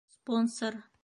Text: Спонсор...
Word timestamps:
Спонсор... 0.07 0.73